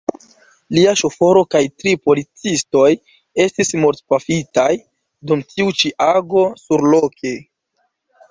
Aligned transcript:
Lia 0.75 0.93
ŝoforo 1.01 1.41
kaj 1.55 1.59
tri 1.81 1.91
policistoj 2.09 2.87
estis 3.45 3.71
mortpafitaj 3.83 4.67
dum 5.33 5.43
tiu 5.53 5.77
ĉi 5.83 5.91
ago 6.09 6.45
surloke. 6.65 7.35